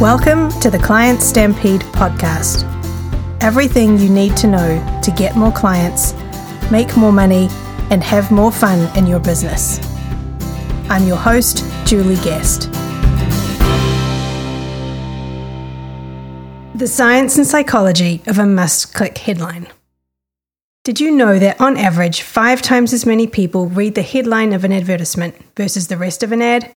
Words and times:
Welcome 0.00 0.48
to 0.60 0.70
the 0.70 0.78
Client 0.78 1.20
Stampede 1.20 1.82
podcast. 1.82 2.64
Everything 3.42 3.98
you 3.98 4.08
need 4.08 4.34
to 4.38 4.46
know 4.46 5.00
to 5.02 5.10
get 5.10 5.36
more 5.36 5.52
clients, 5.52 6.14
make 6.70 6.96
more 6.96 7.12
money, 7.12 7.48
and 7.90 8.02
have 8.02 8.30
more 8.30 8.50
fun 8.50 8.96
in 8.96 9.06
your 9.06 9.20
business. 9.20 9.78
I'm 10.88 11.06
your 11.06 11.18
host, 11.18 11.66
Julie 11.84 12.16
Guest. 12.24 12.72
The 16.74 16.86
science 16.86 17.36
and 17.36 17.46
psychology 17.46 18.22
of 18.26 18.38
a 18.38 18.46
must 18.46 18.94
click 18.94 19.18
headline. 19.18 19.68
Did 20.82 20.98
you 20.98 21.10
know 21.10 21.38
that 21.38 21.60
on 21.60 21.76
average, 21.76 22.22
five 22.22 22.62
times 22.62 22.94
as 22.94 23.04
many 23.04 23.26
people 23.26 23.66
read 23.66 23.96
the 23.96 24.00
headline 24.00 24.54
of 24.54 24.64
an 24.64 24.72
advertisement 24.72 25.34
versus 25.58 25.88
the 25.88 25.98
rest 25.98 26.22
of 26.22 26.32
an 26.32 26.40
ad? 26.40 26.72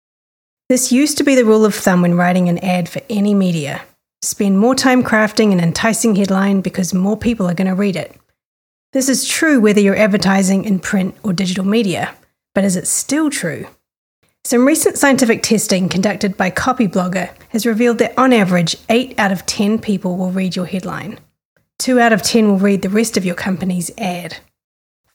This 0.70 0.92
used 0.92 1.18
to 1.18 1.24
be 1.24 1.36
the 1.36 1.46
rule 1.46 1.66
of 1.66 1.76
thumb 1.76 2.02
when 2.02 2.16
writing 2.16 2.48
an 2.48 2.58
ad 2.60 2.88
for 2.88 3.02
any 3.10 3.34
media. 3.34 3.82
Spend 4.22 4.60
more 4.60 4.76
time 4.76 5.04
crafting 5.04 5.52
an 5.52 5.60
enticing 5.60 6.16
headline 6.16 6.62
because 6.62 6.94
more 6.94 7.18
people 7.18 7.50
are 7.50 7.54
going 7.54 7.68
to 7.68 7.76
read 7.76 7.96
it. 7.96 8.16
This 8.94 9.10
is 9.10 9.28
true 9.28 9.60
whether 9.60 9.80
you're 9.80 9.96
advertising 9.96 10.66
in 10.66 10.80
print 10.80 11.16
or 11.24 11.34
digital 11.34 11.66
media, 11.66 12.14
but 12.54 12.64
is 12.64 12.76
it 12.76 12.88
still 12.88 13.30
true? 13.30 13.68
Some 14.44 14.66
recent 14.66 14.98
scientific 14.98 15.44
testing 15.44 15.88
conducted 15.88 16.36
by 16.36 16.52
Copyblogger 16.52 17.30
has 17.50 17.66
revealed 17.66 18.00
that 18.00 18.18
on 18.18 18.34
average, 18.34 18.76
8 18.90 19.18
out 19.20 19.32
of 19.32 19.46
10 19.46 19.80
people 19.80 20.18
will 20.18 20.32
read 20.32 20.56
your 20.56 20.66
headline. 20.66 21.20
2 21.80 22.00
out 22.00 22.12
of 22.12 22.22
10 22.22 22.48
will 22.48 22.58
read 22.58 22.82
the 22.82 22.90
rest 22.90 23.18
of 23.18 23.26
your 23.26 23.36
company's 23.36 23.92
ad. 23.98 24.38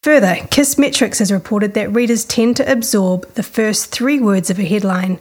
Further, 0.03 0.37
Kissmetrics 0.37 1.19
has 1.19 1.33
reported 1.33 1.75
that 1.75 1.93
readers 1.93 2.25
tend 2.25 2.57
to 2.57 2.73
absorb 2.73 3.35
the 3.35 3.43
first 3.43 3.91
three 3.91 4.21
words 4.21 4.49
of 4.49 4.59
a 4.59 4.65
headline 4.65 5.19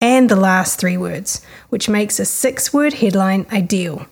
and 0.00 0.28
the 0.28 0.36
last 0.36 0.78
three 0.78 0.96
words, 0.96 1.40
which 1.68 1.88
makes 1.88 2.18
a 2.18 2.24
six 2.24 2.72
word 2.72 2.94
headline 2.94 3.46
ideal. 3.52 4.06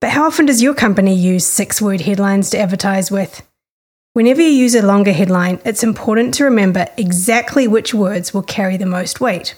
But 0.00 0.10
how 0.10 0.24
often 0.24 0.46
does 0.46 0.62
your 0.62 0.74
company 0.74 1.14
use 1.14 1.46
six 1.46 1.80
word 1.82 2.00
headlines 2.00 2.50
to 2.50 2.58
advertise 2.58 3.10
with? 3.10 3.46
Whenever 4.12 4.40
you 4.40 4.48
use 4.48 4.74
a 4.74 4.84
longer 4.84 5.12
headline, 5.12 5.60
it's 5.64 5.84
important 5.84 6.34
to 6.34 6.44
remember 6.44 6.88
exactly 6.96 7.68
which 7.68 7.94
words 7.94 8.34
will 8.34 8.42
carry 8.42 8.76
the 8.76 8.86
most 8.86 9.20
weight 9.20 9.54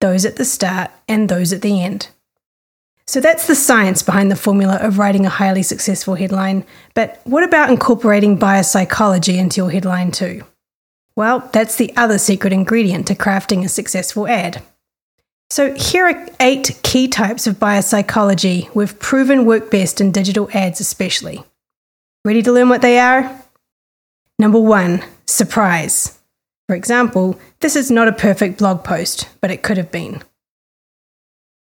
those 0.00 0.26
at 0.26 0.36
the 0.36 0.44
start 0.44 0.90
and 1.08 1.30
those 1.30 1.50
at 1.50 1.62
the 1.62 1.82
end. 1.82 2.08
So 3.06 3.20
that's 3.20 3.46
the 3.46 3.54
science 3.54 4.02
behind 4.02 4.30
the 4.30 4.36
formula 4.36 4.76
of 4.76 4.98
writing 4.98 5.24
a 5.24 5.30
highly 5.30 5.62
successful 5.62 6.14
headline. 6.14 6.66
But 6.92 7.22
what 7.24 7.42
about 7.42 7.70
incorporating 7.70 8.36
bias 8.36 8.70
psychology 8.70 9.38
into 9.38 9.62
your 9.62 9.70
headline 9.70 10.10
too? 10.10 10.42
Well, 11.16 11.48
that's 11.52 11.76
the 11.76 11.94
other 11.96 12.18
secret 12.18 12.52
ingredient 12.52 13.06
to 13.06 13.14
crafting 13.14 13.64
a 13.64 13.68
successful 13.68 14.28
ad. 14.28 14.62
So, 15.54 15.72
here 15.74 16.08
are 16.08 16.26
eight 16.40 16.80
key 16.82 17.06
types 17.06 17.46
of 17.46 17.60
bias 17.60 17.86
psychology 17.86 18.68
we've 18.74 18.98
proven 18.98 19.44
work 19.44 19.70
best 19.70 20.00
in 20.00 20.10
digital 20.10 20.48
ads, 20.52 20.80
especially. 20.80 21.44
Ready 22.24 22.42
to 22.42 22.50
learn 22.50 22.68
what 22.68 22.82
they 22.82 22.98
are? 22.98 23.40
Number 24.36 24.58
one, 24.58 25.04
surprise. 25.26 26.18
For 26.66 26.74
example, 26.74 27.38
this 27.60 27.76
is 27.76 27.88
not 27.88 28.08
a 28.08 28.12
perfect 28.12 28.58
blog 28.58 28.82
post, 28.82 29.28
but 29.40 29.52
it 29.52 29.62
could 29.62 29.76
have 29.76 29.92
been. 29.92 30.24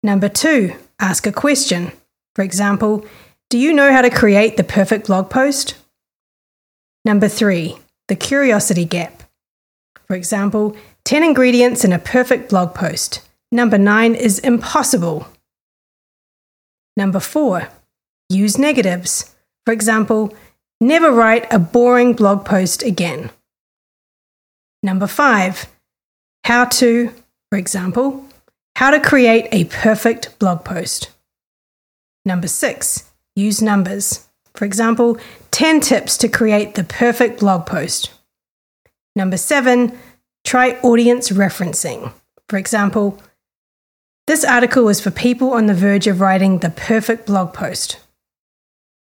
Number 0.01 0.29
two, 0.29 0.75
ask 1.01 1.27
a 1.27 1.33
question. 1.33 1.91
For 2.35 2.41
example, 2.41 3.05
do 3.49 3.57
you 3.57 3.73
know 3.73 3.91
how 3.91 4.01
to 4.01 4.09
create 4.09 4.55
the 4.55 4.63
perfect 4.63 5.07
blog 5.07 5.29
post? 5.29 5.75
Number 7.03 7.27
three, 7.27 7.75
the 8.07 8.15
curiosity 8.15 8.85
gap. 8.85 9.23
For 10.07 10.15
example, 10.15 10.73
10 11.03 11.21
ingredients 11.21 11.83
in 11.83 11.91
a 11.91 11.99
perfect 11.99 12.49
blog 12.49 12.73
post. 12.73 13.19
Number 13.53 13.77
nine 13.77 14.15
is 14.15 14.39
impossible. 14.39 15.27
Number 16.97 17.19
four, 17.19 17.69
use 18.27 18.57
negatives. 18.57 19.35
For 19.63 19.71
example, 19.71 20.33
never 20.81 21.11
write 21.11 21.45
a 21.53 21.59
boring 21.59 22.13
blog 22.13 22.45
post 22.45 22.81
again. 22.81 23.29
Number 24.81 25.05
five, 25.05 25.67
how 26.45 26.65
to, 26.79 27.11
for 27.51 27.59
example, 27.59 28.25
how 28.75 28.89
to 28.89 28.99
create 28.99 29.49
a 29.51 29.65
perfect 29.65 30.39
blog 30.39 30.65
post. 30.65 31.11
Number 32.25 32.47
six, 32.47 33.11
use 33.35 33.61
numbers. 33.61 34.27
For 34.55 34.65
example, 34.65 35.19
10 35.51 35.79
tips 35.81 36.17
to 36.17 36.27
create 36.27 36.73
the 36.73 36.83
perfect 36.83 37.41
blog 37.41 37.67
post. 37.67 38.09
Number 39.15 39.37
seven, 39.37 39.95
try 40.43 40.79
audience 40.81 41.29
referencing. 41.29 42.11
For 42.49 42.57
example, 42.57 43.21
this 44.33 44.43
article 44.43 44.83
was 44.83 44.99
for 44.99 45.11
people 45.11 45.53
on 45.53 45.67
the 45.67 45.75
verge 45.75 46.07
of 46.07 46.19
writing 46.19 46.57
the 46.57 46.71
perfect 46.71 47.27
blog 47.27 47.53
post. 47.53 47.99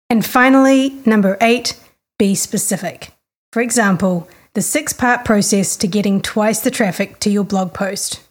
And 0.09 0.25
finally, 0.25 1.03
number 1.05 1.37
eight, 1.43 1.79
be 2.19 2.35
specific. 2.35 3.11
For 3.53 3.61
example, 3.61 4.27
the 4.55 4.63
six 4.63 4.95
part 4.95 5.27
process 5.27 5.77
to 5.77 5.87
getting 5.87 6.23
twice 6.23 6.61
the 6.61 6.71
traffic 6.71 7.21
to 7.21 7.29
your 7.29 7.45
blog 7.45 7.75
post. 7.75 8.23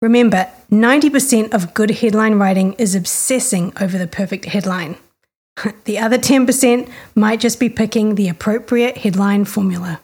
Remember, 0.00 0.48
90% 0.72 1.52
of 1.52 1.74
good 1.74 1.90
headline 1.90 2.36
writing 2.36 2.72
is 2.78 2.94
obsessing 2.94 3.74
over 3.78 3.98
the 3.98 4.06
perfect 4.06 4.46
headline. 4.46 4.96
the 5.84 5.98
other 5.98 6.16
10% 6.16 6.90
might 7.16 7.38
just 7.38 7.60
be 7.60 7.68
picking 7.68 8.14
the 8.14 8.30
appropriate 8.30 8.96
headline 8.96 9.44
formula. 9.44 10.00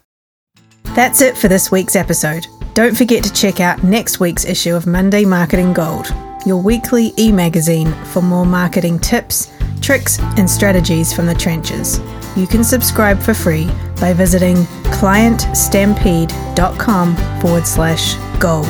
That's 0.94 1.22
it 1.22 1.38
for 1.38 1.48
this 1.48 1.70
week's 1.70 1.96
episode. 1.96 2.44
Don't 2.74 2.96
forget 2.96 3.22
to 3.22 3.32
check 3.32 3.60
out 3.60 3.84
next 3.84 4.18
week's 4.18 4.44
issue 4.44 4.74
of 4.74 4.84
Monday 4.84 5.24
Marketing 5.24 5.72
Gold, 5.72 6.12
your 6.44 6.60
weekly 6.60 7.12
e 7.16 7.30
magazine 7.30 7.92
for 8.06 8.20
more 8.20 8.44
marketing 8.44 8.98
tips, 8.98 9.52
tricks, 9.80 10.18
and 10.36 10.50
strategies 10.50 11.12
from 11.12 11.26
the 11.26 11.36
trenches. 11.36 12.00
You 12.34 12.48
can 12.48 12.64
subscribe 12.64 13.20
for 13.20 13.32
free 13.32 13.70
by 14.00 14.12
visiting 14.12 14.56
clientstampede.com 14.90 17.16
forward 17.40 17.64
slash 17.64 18.16
gold. 18.40 18.66